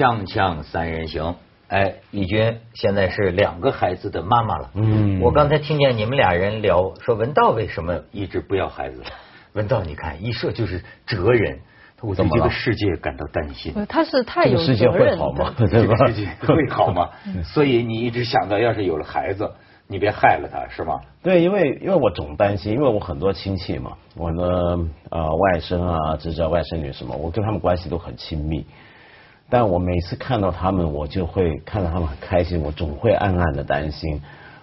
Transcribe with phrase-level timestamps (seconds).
[0.00, 1.34] 锵锵三人行，
[1.68, 4.70] 哎，义军现在是两个孩子的妈妈了。
[4.72, 9.02] 嗯我刚才听见你们俩人聊，说文道为什么一直不要孩子？
[9.52, 11.58] 文道，你看一说就是哲人，
[12.00, 13.74] 我对怎么了这个世界感到担心。
[13.76, 15.54] 呃他是太有世界责任会好吗？
[15.58, 15.68] 的。
[15.68, 15.94] 对吧？
[15.98, 17.10] 这个世界会好吗？
[17.44, 19.52] 所以你一直想到，要是有了孩子，
[19.86, 20.98] 你别害了他，是吗？
[21.22, 24.78] 对，因为因为我总担心，因为我很多亲戚嘛，我的
[25.10, 28.64] 呃外甥啊、侄子、啊、外甥女什么，我跟他们关系都很亲密。
[29.50, 34.22] 但我每次看到他们，我就会看到他们很开心，我总会暗暗的担心。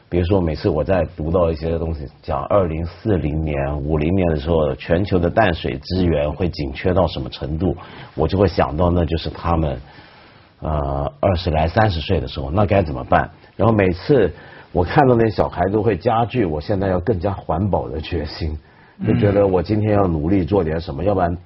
[0.09, 7.75] 比如说，每次我在读到一些东西，讲二零四零年、五零年的时候，全球的淡水资源会紧缺到什么程度，
[8.15, 9.77] 我就会想到那就是他们
[10.61, 13.29] 呃二十来三十岁的时候，那该怎么办？
[13.57, 14.31] 然后每次
[14.71, 18.57] 我看到那些小孩，都会加剧我现在要更加环保的决心，
[19.05, 21.37] 就觉得我今天要努力做点什么，要不然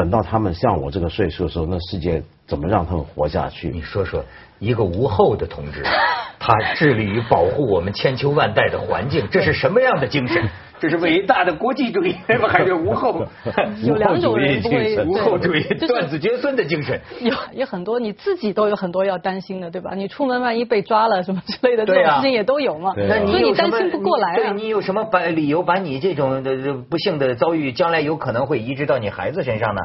[0.00, 3.68] 等到他们像我这个岁数的时候，那世界怎么让他们活下去？
[3.68, 4.24] 你说说，
[4.58, 5.84] 一个无后的同志，
[6.40, 10.42] 他致力于保护我们千秋万代的环境，这是什么样的精神？
[10.80, 12.16] 这是伟大的国际主义，
[12.48, 13.22] 还是无后？
[13.84, 16.98] 有两种人不会无后主义、对断子绝孙的精神。
[17.20, 19.90] 有有很多，你自己都有很多要担心的，对吧？
[19.94, 22.94] 你出门万一被抓了什么之类的，这种事情也都有嘛。
[22.96, 24.36] 那你担心不过来啊。
[24.36, 26.42] 对你有什么把理由把你这种
[26.88, 29.82] 不幸的遭遇，将来有可能会移植到你孩子身上呢？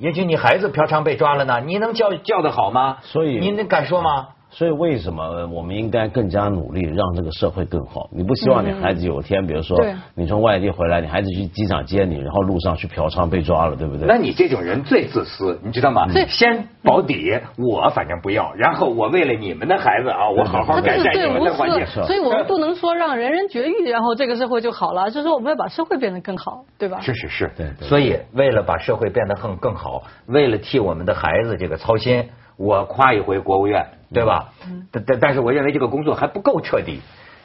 [0.00, 2.96] 也许你孩子嫖娼被抓了呢，你能教教得好吗？
[3.02, 4.30] 所以您敢说吗？
[4.54, 8.08] 所以为什么我们应该更加努力，让这个社会更好？
[8.12, 9.76] 你不希望你孩子有一天，比如说
[10.14, 14.06] 你从外地回来，你孩子去机场接你，然后路上去嫖娼被抓了，对不对？
[14.06, 16.06] 那你这种人最自私，你知道吗？
[16.12, 21.84] 对先保底，我反正不要，然后我为了你们的孩子啊，我好好改善你们的环境。
[21.86, 27.00] 私，所以我们不能说让人人绝育，然后这个社会就好了，就是说我们要把社会变得更好，对吧？
[27.00, 33.84] 是是是，对对所以为了把社会变得更更好，为了替我们的孩子这个操心，我夸一回国务院，
[34.14, 34.54] 对吧？
[34.66, 37.00] 嗯但但但是我认为这个工作还不够彻底。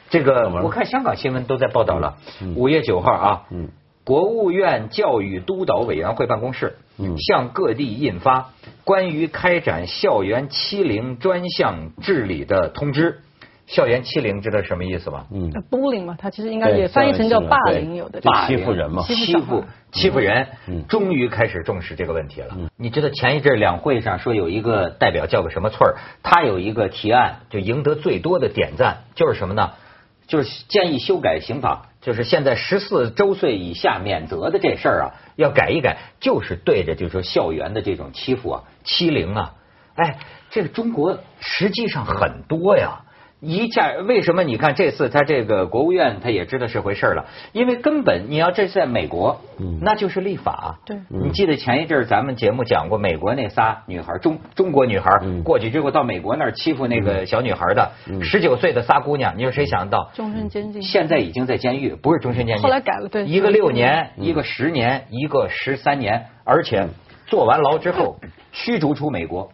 [0.08, 2.16] 这个我看香港新闻都在报道了，
[2.56, 3.68] 五月九号啊，嗯
[4.02, 8.50] 国务院教育督导委员会办公室嗯向各地印发
[8.84, 13.20] 关于开展校园欺凌专项治理的通知。
[13.70, 15.26] 校园欺凌知道什么意思吗？
[15.30, 22.68] 嗯，呃 bullying 嘛，它其实应该也翻译成叫霸凌，有的就霸欺负人嘛欺负欺负人嗯，终于开始重视这个问题了嗯。
[22.76, 25.94] 你知道前一阵两会上说有一个代表叫个什么翠儿，
[26.24, 29.70] 他有一个提案，就赢得最多的点赞，就是什么呢？
[30.26, 39.54] 就是建议修改刑法，就是现在十四周岁以下免责的这事儿啊，要改一改，就是对着就是说校园的这种欺负啊、欺凌啊，
[39.94, 40.18] 哎，
[40.50, 43.02] 这个中国实际上很多呀。
[43.40, 44.42] 一下为什么？
[44.42, 50.78] 你看这次他这个国务院他也知道是回事儿了，因为根本你要这是在美国，嗯那就是立法。
[50.84, 55.10] 对你记得前一阵儿咱们节目讲过，美国那仨女孩中中国女孩
[55.42, 60.10] 过去之后到美国那儿欺负那个小女孩的嗯十九岁的仨姑娘，你说谁想得到？
[60.14, 60.82] 终身监禁。
[60.82, 66.88] 现在已经在监狱，不是终身监禁，后来改了对一个六年，嗯一个十年，一个十三年，而且
[67.26, 68.18] 坐完牢之后
[68.52, 69.50] 驱逐出美国。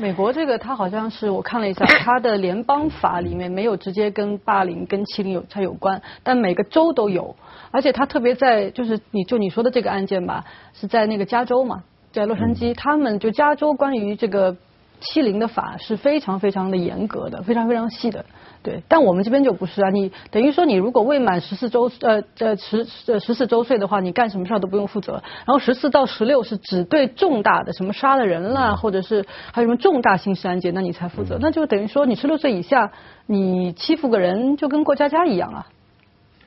[0.00, 7.36] 美国这个，它好像是我看了一下， 它的联邦法里面没有直接跟霸凌、跟欺凌有它有关，但每个州都有，
[7.70, 14.56] 而且它特别在就是你就你说的这个案件吧，是在那个加州嘛，在洛杉矶，他们就加州关于这个
[15.00, 18.24] 欺凌的法是非常非常的严格的，非常非常细的。
[18.62, 25.14] 对，但我们这边就不是啊，你等于说你如果未满十四周呃呃十呃十四周岁的话，你干什么事儿都不用负责。
[25.46, 31.38] 然后十四到十六是只对重大的什么杀了人啦，或者是还有什么重大刑事案件，那你才负责。
[31.40, 32.92] 那就等于说你十六岁以下，
[33.26, 35.66] 你欺负个人就跟过家家一样啊。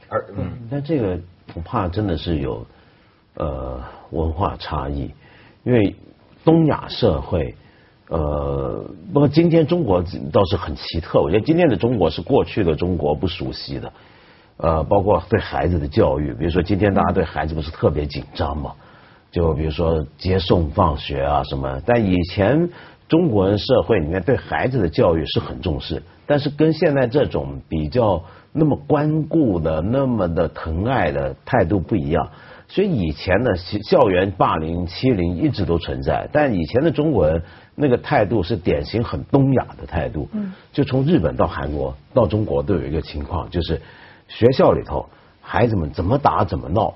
[0.07, 1.19] 而嗯，但这个
[1.51, 2.63] 恐怕真的是有
[3.35, 3.81] 呃
[4.11, 5.11] 文化差异，
[5.63, 5.95] 因为
[6.45, 7.55] 东亚社会，
[8.09, 13.93] 呃，不过今天中国倒是很奇特，我觉得今天的中国是过去的中国不熟悉的，
[14.57, 18.73] 呃，包括对孩子的教育，比如说今天大家对孩子不是特别紧张嘛，
[19.31, 22.69] 就比如说接送放学啊什么，但以前
[23.07, 32.29] 中国人社会里面对孩子的教育是很重视，但是跟现在这种比较那么关顾的、那么的疼爱的态度不一样。
[32.67, 37.43] 所以以前的校园霸凌、欺凌一直都存在，但以前的中国人
[37.75, 40.29] 那个态度是典型很东亚的态度。
[40.33, 43.81] 嗯，就从日本到韩国到中国都有一个情况，就是
[44.27, 45.07] 学校里头
[45.41, 46.95] 孩子们怎么打怎么闹，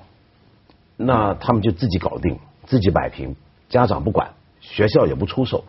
[0.96, 3.34] 那他们就自己搞定，自己摆平，
[3.68, 4.30] 家长不管，
[4.60, 5.64] 学校也不出手。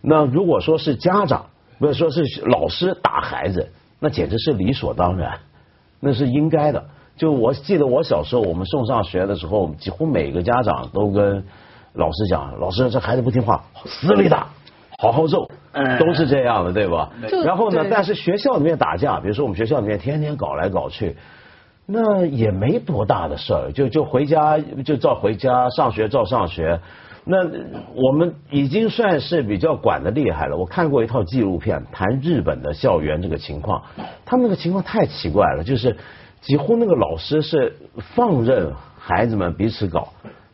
[0.00, 1.46] 那如果说是家长，
[1.78, 5.40] 不是说是老师打孩子，那简直是理所当然，
[6.00, 6.88] 那是应该的。
[7.16, 11.44] 就我记得我小时候，我们送上学的时候，几乎每个家长都跟
[11.94, 14.46] 老师讲：“老师，这孩子不听话，死里打，
[14.98, 17.42] 好好揍，嗯都是这样的，对吧就？
[17.42, 21.16] 然后呢，但是学校里面打架，比如说我们学校里面天天搞来搞去，
[21.86, 26.80] 那也没多大的事儿，就就回家就照回家，上学照上学。
[27.24, 27.36] 那
[27.94, 30.56] 我们已经算是比较管的厉害了。
[30.56, 33.82] 我看过一套纪录片，谈日本的校园这个情况，
[34.24, 35.96] 他们那个情况太奇怪了，就是
[36.40, 37.76] 几乎那个老师是
[38.14, 40.08] 放任孩子们彼此搞。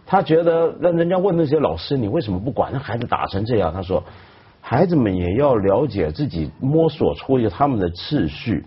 [0.06, 3.73] 他觉得，那人家问那些老师，你为什么不管那孩子打成这样？
[3.75, 4.05] 他说，
[4.61, 8.64] 孩子们也要了解自己，摸索出一他们的秩序。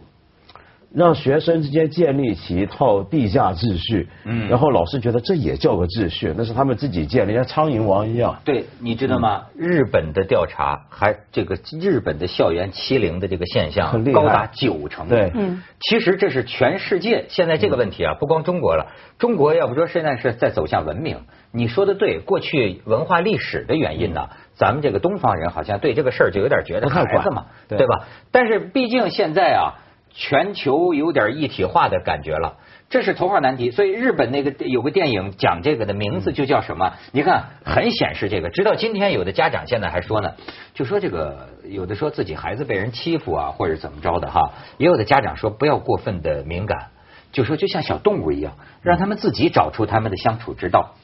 [0.94, 8.40] 让学生之间建立起一套地下秩序，嗯，然后老师觉得这也叫个秩序，那是他们自己建立，像苍蝇王一样。
[8.44, 9.44] 对，你知道吗？
[9.56, 15.08] 日本的调查还这个日本的校园欺凌的这个现象很厉害高达九成。
[15.08, 18.88] 对嗯，其实这是全世界现在这个问题啊，不光中国了，
[19.20, 21.18] 中国要不说现在是在走向文明。
[21.52, 28.06] 你说的对，过去文化历史的原因呢，咱们这个东方人好像对这个事儿就有点觉得孩子嘛，对对吧？
[28.32, 29.74] 但是毕竟现在啊，
[30.12, 32.58] 全球有点一体化的感觉了。
[32.90, 36.94] 这是头号难题，所以日本那个有个电影讲这个的名字就叫什么？
[37.12, 38.50] 你看，很显示这个。
[38.50, 40.32] 直到今天，有的家长现在还说呢，
[40.74, 46.88] 就说这个有的说自己孩子被人欺负啊，或者怎么着的哈，也有的家长说不要过分的敏感，
[47.32, 50.96] 就说就像小动物一样，让他们自己找出他们的相处之道。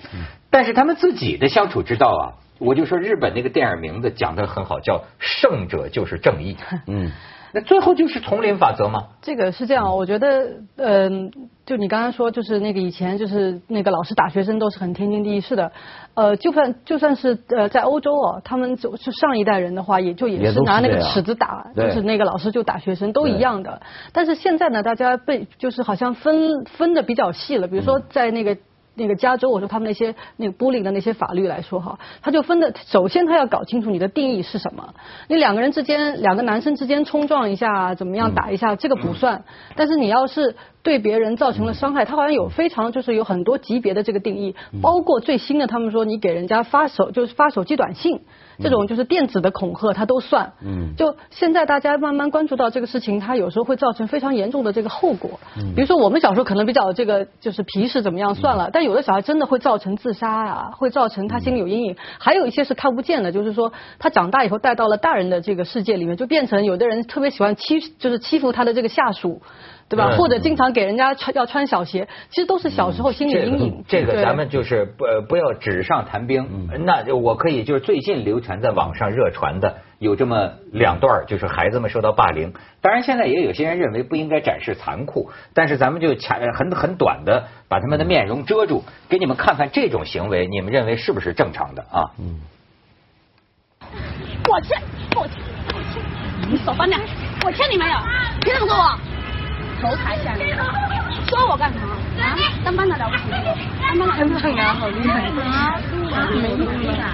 [0.49, 2.23] 但是他们自己的相处之道啊，
[2.57, 6.57] 我就说日本那个电影名字讲的很好，叫“胜者就是正义”。
[6.87, 7.11] 嗯，
[7.55, 9.05] 那最后就是丛林法则嘛？
[9.21, 11.31] 这个是这样，我觉得，嗯、
[11.65, 15.71] 就你刚刚说，就是那个以前就是那个老师打学生都是很天经地义，是的，
[16.15, 23.81] 呃，就算就算是呃在欧洲哦，他们就是上一代人的话，也就也是是拿那个尺子打，对就是那个老师就打学生，都一样的。
[24.11, 28.57] 但是现在呢，大家被就是好像分分的比较细了，比如说在那个。
[28.95, 34.93] 那个加州，我说他们那些那个 bullying 的那些法律来说哈，他就分的，首先他要搞清楚你的定义是什么。
[35.27, 39.43] 你两个人之间，两个男生之间冲撞一下，怎么样打一下，这个不算。
[39.75, 48.21] 但是你要是对别人造成了伤害，他好像有非常就是有很多级别的这个定义，包括最新的，他们说你给人家发手就是发手机短信。
[48.57, 50.53] 这种就是电子的恐吓，它都算。
[50.61, 55.41] 嗯就现在大家慢慢关注到这个事情，它有时候会造成非常严重的这个后果。
[55.57, 61.97] 嗯比如说我们小时候可能比较这个就是皮实怎么样算了，但有的小孩真的会造成自杀啊、会造成他心里有阴影。
[62.19, 69.41] 还有一些是看不见的，就是说他长大以后带到了大人的这个世界里面，就变成有的人特别喜欢欺，就是欺负他的这个下属。
[69.87, 70.09] 对吧？
[70.11, 73.83] 嗯或者经常给人家穿要穿小鞋，其实都是小时候心理阴影。
[73.87, 82.53] 这个对咱们就是不呃不要纸上谈兵，那就我可以就是最近流传在网上热传的有这么两段，就是孩子们受到霸凌。
[82.81, 92.11] 当然现在也有些人认为不应该展示残酷，但是咱们就卡很很短的把他们的面容遮住，给你们看看这种行为，你们认为是不是正常的啊？
[92.17, 92.41] 嗯
[94.47, 94.81] 我欠，
[95.15, 95.41] 我欠，
[95.73, 96.99] 我欠，你少翻脸！
[97.45, 97.97] 我欠你没有？
[98.41, 99.14] 凭什么说我？
[99.85, 100.35] 头抬起来？
[101.27, 101.95] 说我干什么？
[102.21, 102.35] 啊？
[102.63, 103.23] 当班长了不起？
[103.81, 105.79] 当班长班长啊，好厉害啊！
[106.33, 107.13] 没意思啊！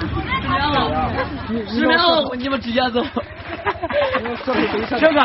[1.69, 3.03] 十秒后你们直接走。
[4.99, 5.19] 这个，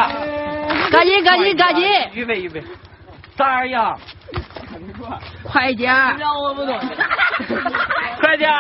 [0.90, 1.84] 赶紧赶紧赶紧！
[2.12, 2.62] 预备预备，
[3.37, 3.75] 三二一，
[5.43, 6.16] 快点儿！
[6.43, 6.78] 我不懂，
[8.20, 8.50] 快点，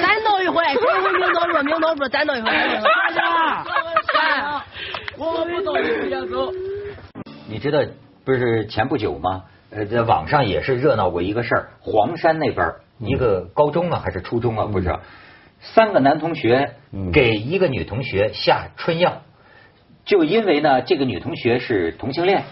[0.00, 2.48] 再弄一回，这回命中注，命中注，再弄一回。
[2.50, 2.52] 快
[3.12, 3.22] 点！
[5.16, 6.52] 我不懂，直接走。
[7.48, 7.78] 你知道
[8.24, 9.44] 不是前不久吗？
[9.70, 15.00] 呃，在网上也是热闹过一个事儿，黄山那边儿一个高中啊还是初中啊，不知道，
[15.60, 19.22] 三个男同学嗯给一个女同学下春药，
[20.04, 22.44] 就因为呢这个女同学是同性恋，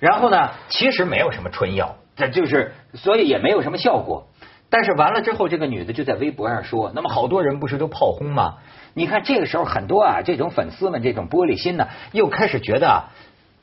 [0.00, 4.26] 然后呢其实没有什么春药，这就是所以也没有什么效果。
[4.70, 8.56] 但是完了之后，这个女的就在微博上说，那么好多人不是都炮轰吗？
[8.94, 13.12] 你看这个时候很多啊，这种粉丝们这种玻璃心呢，又开始觉得啊，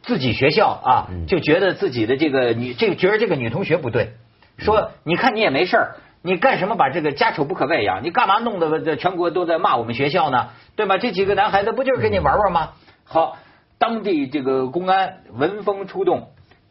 [0.03, 4.13] 自己学校啊，就觉得自己的这个女，这个觉得这个女同学不对，
[4.57, 8.03] 说你看你也没事儿，你干什么把这个家丑不可外扬？
[8.03, 10.49] 你干嘛弄得这全国都在骂我们学校呢？
[10.75, 10.97] 对吗？
[10.97, 12.69] 这几个男孩子不就是跟你玩玩吗？
[13.03, 13.37] 好，
[13.77, 16.29] 当地这个公安闻风出动，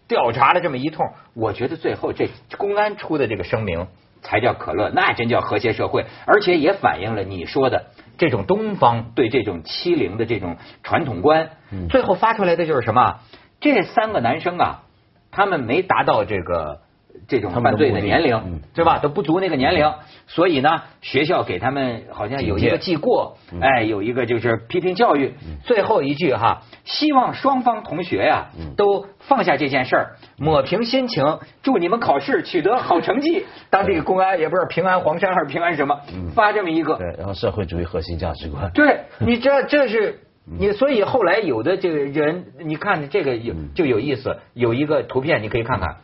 [0.08, 3.86] 调查了这么一通，我觉得最后这公安出的这个声明
[4.22, 7.86] 才叫可乐，那真叫和谐社会，而且也反映了你说的
[8.20, 11.52] 这种东方对这种欺凌的这种传统观。
[11.88, 13.20] 最后发出来的就是什么？
[13.60, 14.82] 这三个男生啊，
[15.30, 16.82] 他们没达到这个
[17.28, 18.98] 这种犯罪的年龄，对吧？
[18.98, 19.92] 都不足那个年龄，
[20.26, 25.34] 所以呢，学校给他们好像有一个记过，嗯哎，有一个就是批评教育。
[25.64, 33.44] 最后一句哈，希望双方同学呀嗯都放下这件事儿，抹平心情，祝你们考试取得好成绩。
[33.70, 36.00] 当地公安也不知道平安黄山还是平安什么，
[36.34, 38.70] 发这么一个，嗯对，然后社会主义核心价值观。
[38.72, 45.96] 对， 你这这是你，所以后来有的这个人，你看这个有就有意思，有一个图片你可以看看，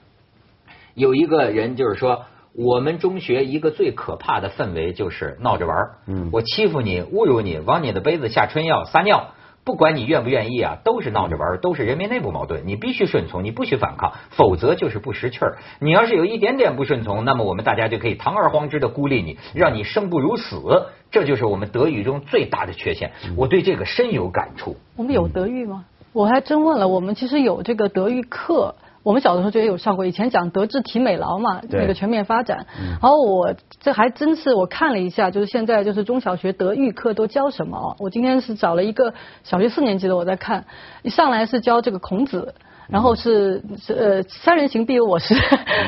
[0.97, 2.25] 有一个人就是说。
[2.59, 12.67] 我们中学一个最可怕的氛围就是闹着玩儿嗯我欺负你、侮辱你、往你的杯子下春药、撒尿，不管你愿不愿意啊，都是闹着玩儿都是人民内部矛盾。
[12.67, 15.59] 你必须顺从，你不许反抗，否则就是不识趣儿。
[15.81, 20.87] 你要是有一点点不顺从，那么我们大家就可以堂而皇之的孤立你，让你生不如死。
[21.11, 23.13] 这就是我们德育中最大的缺陷。
[23.37, 24.77] 我对这个深有感触。
[24.97, 25.85] 我们有德育吗？
[26.15, 28.77] 我还真问了，我们其实有这个德育课。
[29.07, 32.67] 我们小的时候就也有上过，以前讲德智体美劳嘛，对那个全面发展。
[33.01, 37.95] 然后我这还真是我看了一下，就是现在就是中小学德育课都教什么哦？
[38.01, 40.65] 我今天是找了一个小学四年级的我在看，
[41.03, 42.53] 一上来是教这个孔子。
[42.89, 45.35] 然后是是呃三人行必有我师，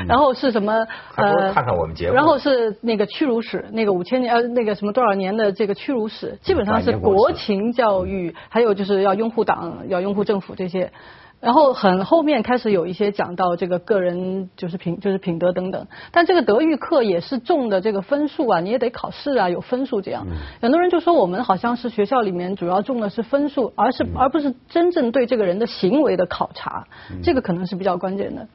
[0.09, 0.85] 然后是什么
[1.15, 10.91] 呃看看我们节目然后是那个屈辱史，那个五千年呃那个什么多少年的这个屈辱史，基本上是国情教育，还有就是要拥护党，要拥护政府这些。
[11.41, 20.27] 然后很后面开始有一些讲到这个个人就是品就是品德等等，但这个德育课也是重的这个分数啊，你也得考试啊，有分数这样。
[20.61, 26.87] 很多人就说我们好像是学校里面主要重的是分数，而是而不是真正对这个人的行为的考察，
[27.23, 28.49] 这个可能是比较关键的。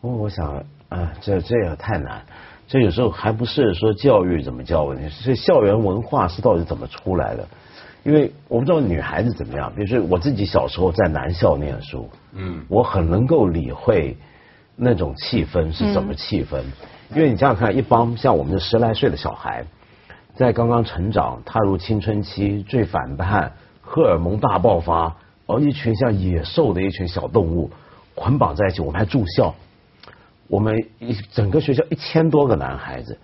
[0.00, 2.22] 我我想啊，这这也太难。
[2.68, 7.48] 这有时候还不是说教育怎么教问题，是校园文化是到底怎么出来的？
[8.02, 14.16] 因为我不知道女孩子怎么样，比如说我自己小时候在男校念书，嗯，我很能够理会
[14.74, 16.62] 那种气氛是怎么气氛，
[17.14, 19.64] 因为你想想看，一帮像我们这十来岁的小孩，
[20.34, 23.52] 在刚刚成长、踏入青春期、最反叛、
[23.82, 25.14] 荷尔蒙大爆发，
[25.46, 27.70] 而一群像野兽的一群小动物
[28.14, 29.54] 捆绑在一起，我们还住校，
[30.48, 33.18] 我们一整个学校一千多个男孩子，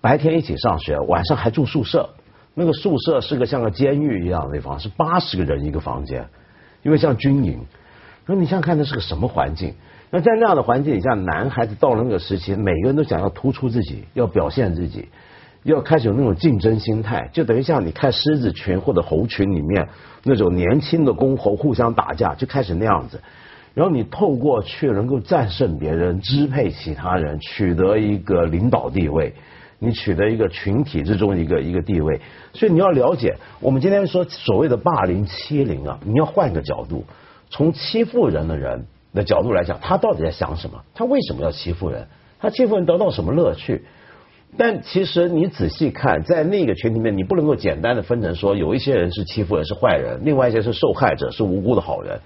[0.00, 2.08] 白天一起上学，晚上还住宿舍。
[2.54, 6.28] 那个宿舍是个像个监狱一样的地方，是八十个人一个房间，
[6.82, 7.60] 因为像军营。
[8.26, 9.74] 那你想想看，那是个什么环境？
[10.10, 15.08] 那在那样的环境底下，男孩子到了那个时期，每个人都想要突出自己，要表现自己，
[15.62, 19.88] 要开始有那种竞争心态，就等于像你看狮子群或者猴群里面
[20.24, 23.20] 那种年轻的公猴互相打架，就开始那样子。
[23.72, 29.34] 然后你透过去能够战胜别人、支配其他人，取得一个领导地位，
[29.80, 32.20] 你取得一个群体之中一个一个地位。
[32.52, 37.04] 所以你要了解，我们今天说所谓的霸凌、欺凌啊，你要换个角度，
[37.48, 40.84] 从欺负人的人的角度来讲，他到底在想什么？
[40.94, 42.06] 他为什么要欺负人？
[42.38, 43.84] 他欺负人得到什么乐趣？
[44.56, 52.20] 但其实你仔细看，在那个群体里面，你不能够简单的分成说，有一些人是欺负人是坏人，另外一些是受害者是无辜的好人。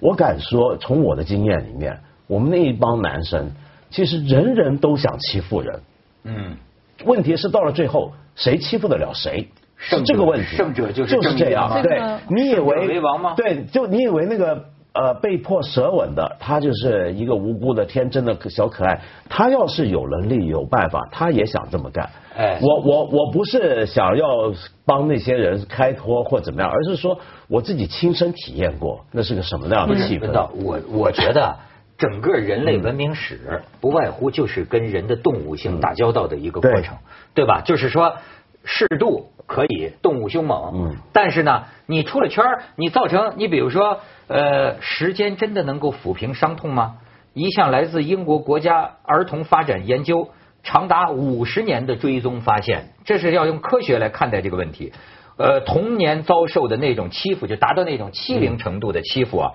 [0.00, 3.52] 我敢说，从我的经验里面，我们那一帮男生，
[3.90, 5.80] 其实人人都想欺负人。
[6.24, 6.56] 嗯，
[7.04, 9.48] 问题是到了最后，谁欺负得了谁？
[9.76, 10.56] 是这个问题。
[10.56, 11.82] 胜者就是就是这样。
[11.82, 19.00] 对，你以为为王吗对，就你以为那个呃被迫舌吻的，他就是一个无辜的天真的小可爱。
[19.28, 22.10] 他要是有能力有办法，他也想这么干。
[22.36, 24.52] 哎我我我不是想要
[24.84, 30.30] 帮那些人开脱或怎么样，而是说我自己亲身体验过，那是个什么样的气氛。
[30.62, 31.56] 我我觉得
[32.00, 36.96] 整个人类文明史不外乎就是跟人的动物性打交道的一个过程，
[37.34, 37.60] 对吧？
[37.60, 38.16] 就是说
[38.64, 46.96] 适度可以，动物凶猛，嗯但是呢，你出了圈儿你造成你比如说，呃，时间真的能够抚平伤痛吗？
[47.34, 50.30] 一项来自英国国家儿童发展研究。
[50.62, 54.92] 长达五十年的追踪发现，这是要用科学来看待这个问题。
[55.38, 59.52] 呃，童年遭受的那种欺负，就达到那种欺凌程度的欺负啊，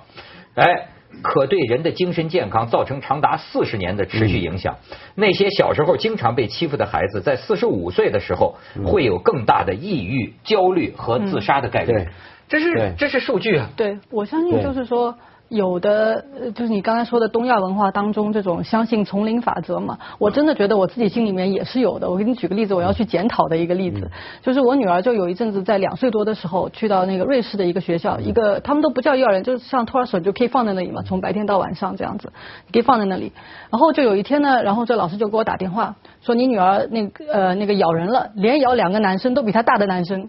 [0.55, 0.87] 哎，
[1.21, 4.75] 可对人的精神健康造成长达四十年的持续影响。
[5.15, 8.55] 那些小时候经常被欺负的孩子，在四十五岁的时候，
[8.85, 12.07] 会有更大的抑郁、焦虑和自杀的概率。
[12.47, 13.69] 这是这是数据啊。
[13.75, 15.15] 对，我相信就是说。
[15.49, 22.09] 有的呃就是你刚才说的东亚文化当中这种相信丛林法则嘛，我真的觉得我自己心里面也是有的。
[22.09, 24.09] 我给你举个例子，我要去检讨的一个例子，
[24.41, 32.33] 就是我女儿就有一阵子在两岁多的时候去到那个瑞士的一个学校，一个他们都不叫幼儿园，就是像托儿所就可以放在那里嘛，从白天到晚上这样子，
[32.73, 33.31] 可以放在那里。
[33.69, 40.27] 然后就有一天呢，然后这老师就给我打电话说你女儿那个呃那个咬人了，连咬两个男生都比她大的男生。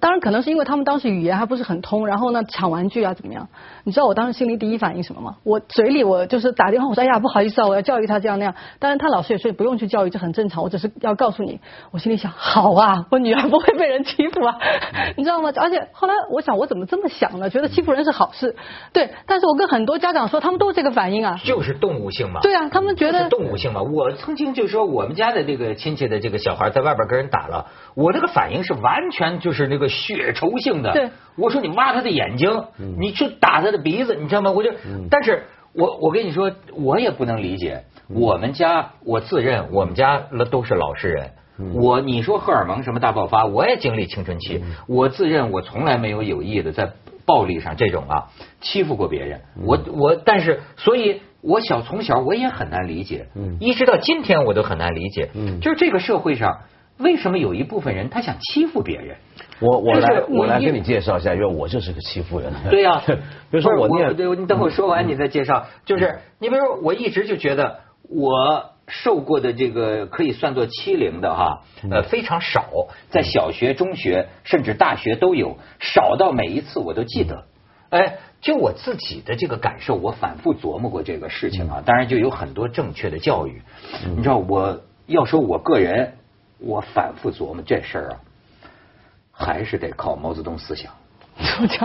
[0.00, 3.48] 当然可能是因为他们当时语言还不是很通，然后呢抢玩具啊怎么样？
[3.84, 5.36] 你知道我当时心里第一反应什么吗？
[5.44, 8.54] 我嘴里我就是打电话我说哎呀不好意思啊，我要教育他这样那样。
[8.78, 10.62] 当然他老师也说不用去教育，这很正常。
[10.62, 11.60] 我只是要告诉你，
[11.90, 14.56] 我心里想好啊，我女儿不会被人欺负啊，
[15.16, 15.50] 你知道吗？
[15.56, 17.50] 而且后来我想我怎么这么想呢？
[17.50, 18.56] 觉得欺负人是好事，
[18.92, 19.10] 对。
[19.26, 22.40] 但是我跟很多家长说，他们都是这个反应啊，就是动物性嘛。
[22.40, 23.82] 对啊，他们觉得动物性嘛。
[23.82, 30.92] 我曾经就说我们家的这个亲戚的这个小孩在外边跟人打了，我这个反应是完全就是那个血仇性的。
[30.92, 32.64] 对，我说你挖他的眼睛，
[32.98, 34.50] 你去打他的鼻子，你知道吗？
[34.50, 34.70] 我就，
[35.10, 37.84] 但是我我跟你说，我也不能理解。
[38.08, 41.30] 我们家我自认我们家都是老实人。
[41.72, 44.62] 我你说荷尔蒙什么大爆发，我也经历青春期。
[44.88, 46.92] 我自认我从来没有有意的在
[47.24, 48.26] 暴力上这种啊
[48.60, 49.40] 欺负过别人。
[49.64, 53.28] 我我但是所以，我小从小我也很难理解。
[53.60, 55.30] 一直到今天我都很难理解。
[55.60, 56.62] 就是这个社会上
[56.98, 59.16] 为什么有一部分人他想欺负别人？
[59.60, 62.52] 我我来我来你跟你介绍一下，因为我就是个欺负人。
[62.70, 63.14] 对呀、比
[63.56, 65.66] 如说我不是念，对，你等我说完你再介绍。
[65.84, 77.44] 就是你比如说，我一直就觉得我受过的这个可以算作欺凌的哈，呃非常少，在小学、中学甚至大学都有，少到每一次我都记得。
[77.90, 81.82] 哎，就我自己的这个感受，我反复琢磨过这个事情啊。
[81.86, 83.62] 当然就有很多正确的教育。
[84.16, 86.14] 你知道，我要说我个人，
[86.64, 88.16] 我反复琢磨这事儿啊，
[89.30, 90.92] 还是得靠毛泽东思想。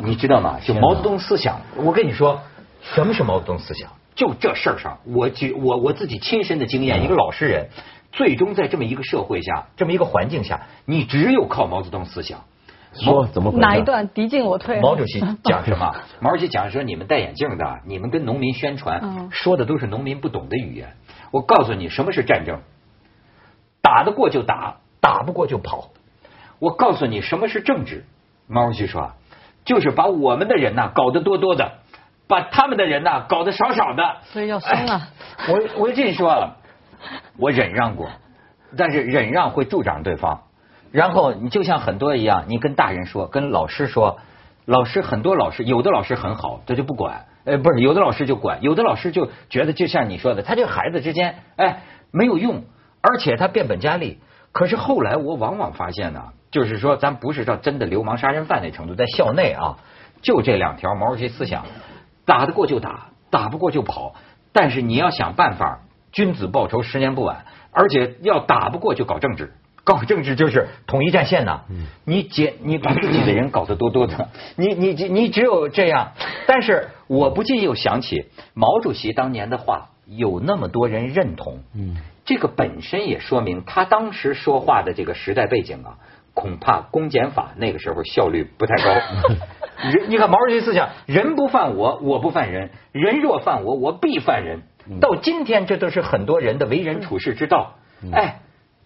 [0.03, 0.59] 你知道吗？
[0.63, 2.39] 就毛泽东思想，我跟你说，
[2.81, 3.89] 什么是毛泽东思想？
[4.15, 7.69] 就这事儿上，我举我我自己亲身的经验，一个老实人，
[8.11, 12.39] 最终在这么一个社会下，这么一个环境下，你只有靠毛泽东思想。
[12.93, 13.61] 说怎么回事？
[13.61, 14.79] 哪一段敌进我退？
[14.81, 15.95] 毛主席讲什么？
[16.19, 20.93] 毛主席讲说，你们戴眼镜的，你们跟农民宣传，嗯说的都是农民不懂的语言。
[21.31, 22.59] 我告诉你，什么是战争？
[23.89, 25.89] 打得过就打，打不过就跑。
[26.59, 28.05] 我告诉你，什么是政治？
[28.45, 29.15] 毛主席说啊，
[29.65, 31.71] 就是把我们的人呐、搞得多多的，
[32.27, 34.17] 把他们的人呐、搞得少少的。
[34.25, 35.07] 所以要松啊。
[35.47, 36.57] 我我跟你说啊，
[37.39, 38.11] 我忍让过，
[38.77, 40.43] 但是忍让会助长对方。
[40.91, 44.19] 然后你就像很多一样，你跟大人说，跟老师说，
[44.65, 51.81] 老师很多老师有的老师很好，他就不管，呃，不是有的老师就管，有的老师就觉得就像你说的，他这个孩子之间，哎，
[52.11, 52.63] 没有用，
[53.01, 54.19] 而且他变本加厉。
[54.51, 59.77] 可是后来我往往发现呢，就是说咱不是到真的流氓杀人犯那程度，在校内啊，
[60.21, 61.65] 就这两条毛主席思想，
[62.25, 64.15] 打得过就打，打不过就跑。
[64.51, 65.81] 但是你要想办法，
[66.11, 67.45] 君子报仇，十年不晚。
[67.71, 71.61] 而且要打不过就搞政治，搞政治就是统一战线呐、
[72.03, 76.13] 你解你把自己的人搞得多多的，你你你只有这样。
[76.47, 81.59] 但是我不禁又想起毛主席当年的话，有那么多人认同。
[81.75, 81.95] 嗯，
[82.29, 85.97] 这个本身也说明他当时说话的这个时代背景啊，
[86.35, 88.93] 恐怕公检法那个时候效率不太高。
[89.89, 94.59] 人，你看毛主席思想，人不犯我，我不犯人；人若犯我，我必犯人。
[95.01, 97.77] 到今天，这都是很多人的为人处世之道。
[98.13, 98.41] 哎，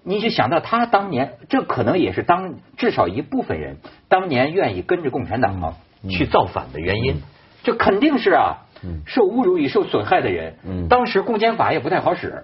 [0.06, 3.76] 你就想到他当年，这可能也是当至少一部分人
[4.08, 5.74] 当年愿意跟着共产党
[6.10, 7.22] 去造反的原因。
[7.64, 8.60] 这肯定是啊，
[9.06, 10.54] 受侮辱与受损害的人，
[10.88, 12.44] 当时公检法也不太好使，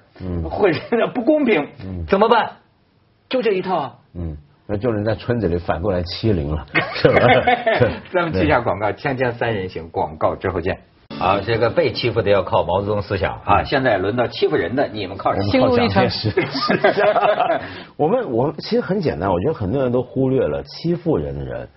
[0.49, 0.79] 或者
[1.13, 1.67] 不公平，
[2.07, 2.51] 怎么办？
[3.29, 3.95] 就这一套啊。
[4.15, 7.15] 嗯，那就能在村子里反过来欺凌了，是吧？
[8.13, 10.79] 咱们接下广告，锵锵三人行，广告之后见。
[11.19, 13.63] 啊，这个被欺负的要靠毛泽东思想啊！
[13.65, 15.49] 现在轮到欺负人的，你们靠什么？
[15.49, 16.07] 心路历程
[17.97, 21.67] 我们 我们其实很简单，我觉得很多人都忽略了欺负人的人，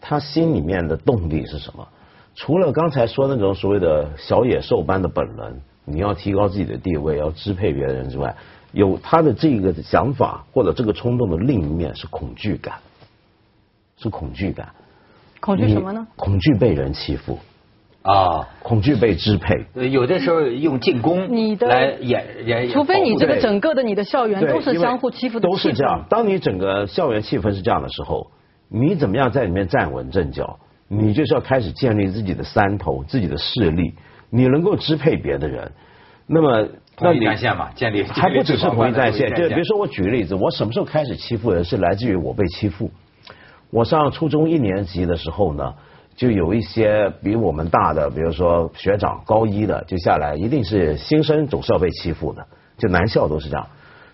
[0.00, 1.86] 他心里面的动力是什么？
[2.36, 8.36] 除了刚才说那种所谓的小野兽般的本能，你要提高自己的地位，要支配别人之外，
[8.72, 12.74] 有他的这个想法或者这个冲动的另一面是恐惧感，
[13.96, 14.68] 是恐惧感。
[15.40, 16.06] 恐惧什么呢？
[16.16, 17.38] 恐惧被人欺负，
[18.02, 19.64] 啊，恐惧被支配。
[19.74, 26.04] 呃有的时候用进攻你的来演演，除非你这个整个的你的校园都是相互欺负的，都是这样。。
[26.10, 28.30] 当你整个校园气氛是这样的时候，
[28.68, 30.58] 你怎么样在里面站稳阵脚？
[30.88, 33.94] 你就是要开始建立自己的山头、自己的势力，
[34.30, 35.72] 你能够支配别的人。
[36.26, 36.68] 那么，
[36.98, 42.90] 那统一你战线嘛，建立还不只是统一战线，就比如说说我举个例子，我什么时候开始欺负人是来自于我被欺负。
[43.70, 45.74] 我上初中一年级的时候呢，
[46.16, 52.46] 就有一些比我们大的，比如说学长高一的，就下来，一定是新生总是要被欺负的，
[52.78, 53.66] 就男校都是这样，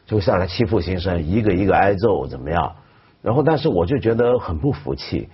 [0.07, 2.73] 就下来欺负新生，一个一个挨揍，怎么样？
[3.23, 5.29] 然后，但是我就觉得很不服气，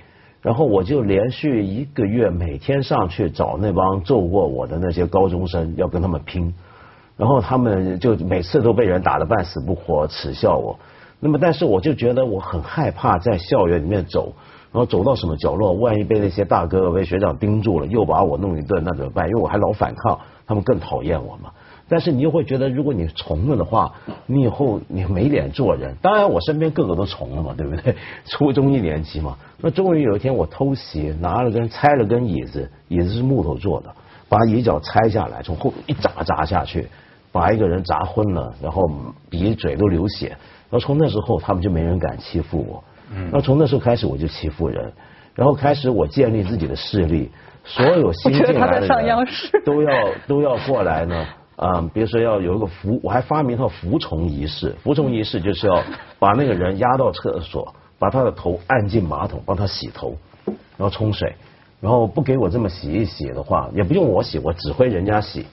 [0.49, 6.55] 然后我就连续一个月每天上去找那帮揍过我的那些高中生，要跟他们拼。
[7.19, 10.79] 然后他们就每次都被人打得半死不活，耻笑我。
[11.21, 14.33] 那么，但是我就觉得我很害怕在校园里面走，
[14.73, 19.29] 然后走到什么角落，万一被那些大哥哥、被学长盯住了，又把我弄一顿，那怎么办？
[19.29, 21.51] 因为我还老反抗，他们更讨厌我嘛。
[21.89, 23.95] 但是你又会觉得，如果你从了的话，
[24.27, 25.97] 你以后你没脸做人。
[26.03, 27.97] 当然，我身边个个都从了嘛，对不对？
[28.27, 33.95] 初中一年级嘛，那终于有一天我偷袭，拿了根拆了根椅子，椅子是木头做的，
[34.29, 36.87] 把椅脚拆下来，从后一砸砸下去，
[37.33, 38.91] 把一个人砸昏了，然后
[39.31, 40.37] 鼻嘴都流血。
[40.71, 42.85] 然后从那时候，他们就没人敢欺负我。
[43.11, 43.31] 嗯。
[43.33, 44.93] 那从那时候开始，我就欺负人，
[45.35, 47.31] 然后开始我建立自己的势力，
[47.65, 49.27] 所有新进来的人
[49.65, 51.27] 都要都要过来呢。
[51.59, 54.77] 啊，比如说要有一个服，我还发明一套服从仪式。
[54.85, 55.83] 服从仪式就是要
[56.21, 61.35] 把那个人压到厕所，把他的头按进马桶，帮他洗头，然后冲水，
[61.81, 65.45] 然后不给我这么洗一洗的话，也不用我洗，我指挥人家洗。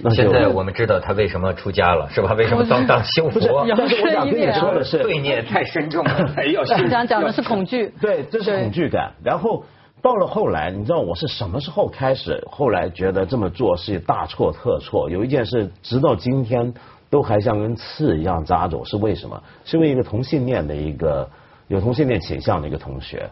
[0.00, 2.34] 那现在我们知道他为什么出家了，是吧？
[2.34, 3.66] 为什么当 当修佛？
[3.76, 6.76] 但是我想跟你说的是，罪孽太深重了， 要修。
[6.86, 9.12] 讲讲的是恐惧，对，这是恐惧感。
[9.24, 9.64] 然后。
[10.00, 12.46] 到了后来，你知道我是什么时候开始？
[12.50, 15.10] 后来觉得这么做是大错特错。
[15.10, 16.72] 有一件事，直到今天
[17.10, 19.42] 都还像根刺一样扎着，是为什么？
[19.64, 21.28] 是因为一个同性恋的一个
[21.66, 23.28] 有同性恋倾向的一个同学，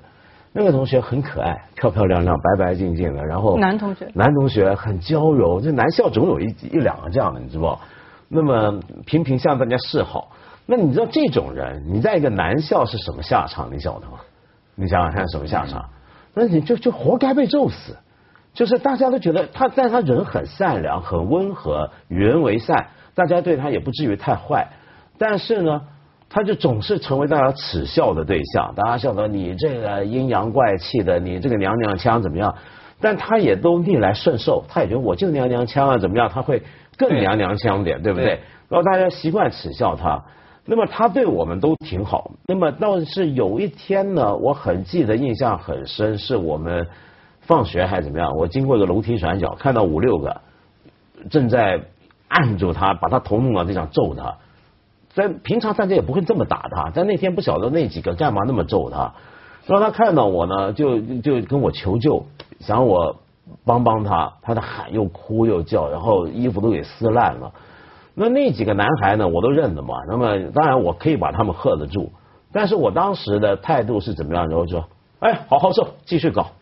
[0.52, 7.80] 那个同学很可爱，漂漂亮亮，白白净净的，然后男同学，男同学很娇柔，这男校总有一一两个这样的，你知道
[8.28, 10.32] 那么频频向大家示好，
[10.66, 13.72] 那你知道这种人，你在一个男校是什么下场？
[13.72, 14.18] 你晓得吗？
[14.74, 15.88] 你想想看什么下场？
[16.38, 17.96] 那你就就活该被揍死，
[18.52, 24.68] 就是大家都觉得他，但他人很善良，很温和，与人为善，大家对他也不至于太坏。
[25.16, 25.80] 但是呢，
[26.28, 28.74] 他就总是成为大家耻笑的对象。
[28.76, 32.54] 大家笑得你这个阴阳怪气的，你这个娘娘腔怎么样？
[33.00, 36.28] 但他也都逆来顺受，他也觉得我就娘娘腔啊，怎么样？
[36.28, 36.62] 他会
[36.98, 38.40] 更娘娘腔点，对不对？
[38.68, 40.22] 然后大家习惯耻笑他。
[40.66, 42.32] 那么他对我们都挺好。
[42.46, 46.88] 那么倒是有一天呢，我很记得，印象很深，是我们
[47.40, 48.32] 放学还是怎么样？
[48.36, 50.40] 我经过一个楼梯转角，看到五六个
[51.30, 51.80] 正在
[52.28, 54.36] 按住他，把他头弄到地上揍他。
[55.14, 59.14] 在平常大家也不会这么打他，但那天不晓得那几个干嘛那么揍他。
[59.66, 62.26] 然后他看到我呢，就就跟我求救，
[62.60, 63.16] 想我
[63.64, 64.34] 帮帮他。
[64.42, 67.52] 他的喊又哭又叫，然后衣服都给撕烂了。
[68.18, 69.94] 那那几个男孩呢，我都认得嘛。
[70.08, 72.10] 那么当然我可以把他们喝得住，
[72.50, 74.48] 但是我当时的态度是怎么样？
[74.48, 74.88] 然后说，
[75.20, 76.52] 哎，好好受，继续搞，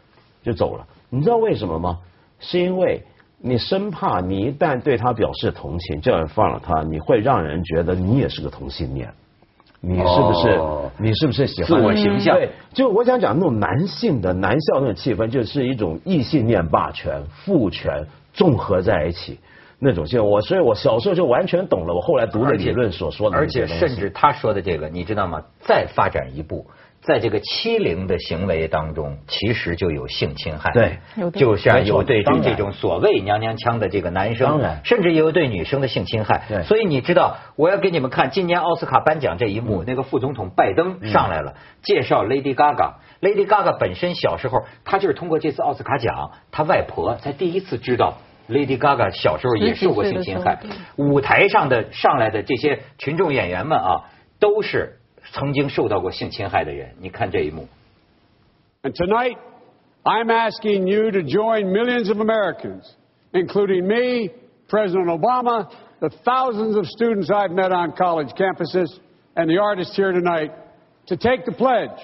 [0.43, 0.85] 就走了。
[1.11, 2.01] 你知道为什么吗？
[2.41, 3.05] 是因为
[3.39, 9.15] 你生怕你一旦对他表示同情，这样放了他，你会让人觉得你也是个同性恋。
[9.81, 10.61] 你是不是？
[10.99, 12.37] 你是不是喜欢自我形象？
[12.37, 19.39] 对，就我想讲那种男性的男校那种气氛，就是一种异性恋霸权、父权综合在一起。
[19.85, 21.95] 那种性，我所以，我小时候就完全懂了。
[21.95, 25.43] 我后来读了理论所说的，而且甚至他说的这个，你知道吗？
[25.61, 26.67] 再发展一步，
[27.03, 30.73] 在这个欺凌的行为当中，其实就有性侵害。
[30.73, 30.99] 对，
[31.33, 36.45] 就像有对这种所谓娘娘腔的这个男生，甚至也有对女生的性侵害。
[36.49, 42.95] 对，所以你知道，我要给你们看今年奥斯卡颁奖这一幕，那个副总统拜登上来了，介绍 Lady Gaga。
[43.21, 48.15] Lady Gaga 本身小时候，她就是通过这次奥斯卡奖，她外婆才第一次知道。
[48.48, 50.60] Lady Gaga 小时候也受过性侵害，
[50.96, 54.04] 舞台上的上来的这些群众演员们啊，
[54.40, 54.98] 都是
[55.32, 56.96] 曾经受到过性侵害的人。
[57.00, 57.68] 你看这一幕。
[58.82, 59.38] And tonight,
[60.04, 62.90] I'm asking you to join millions of Americans,
[63.34, 64.32] including me,
[64.68, 65.70] President Obama,
[66.00, 68.88] the thousands of students I've met on college campuses,
[69.36, 70.52] and the artists here tonight,
[71.08, 72.00] to take the pledge.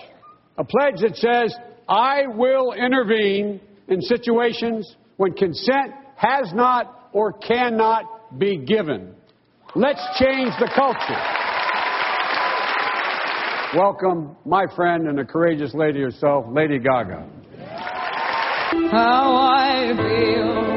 [0.58, 1.56] A pledge that says,
[1.88, 9.15] I will intervene in situations when consent has not or cannot be given.
[9.75, 11.21] Let's change the culture.
[13.75, 17.27] Welcome, my friend and a courageous lady herself, Lady Gaga.
[18.91, 20.70] How I feel.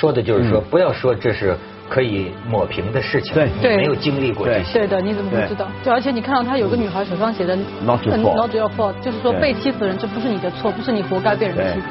[0.00, 1.54] 说的就是说，不要说这是
[1.86, 4.78] 可以抹平的事情，对你没有经历过这些。
[4.78, 5.66] 对的，你怎么会知道？
[5.84, 11.86] 就而且你看到他有个女孩手上写的 Not your fault not your fault，就是说被欺负的人这不是你的错，不是你活该被人欺负。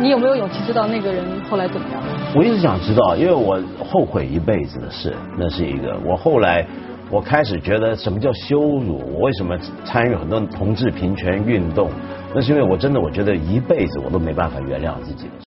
[0.00, 2.02] 你有没有勇气知道那个人后来怎么样？
[2.34, 5.94] 我一直想知道，因为我后悔一辈子的事，那是一个。
[6.06, 6.66] 我后来
[7.10, 11.90] 我开始觉得什么叫羞辱，我为什么参与很多同志平权运动，
[12.34, 15.51] 那是因为我真的我觉得一辈子我都没办法原谅自己的。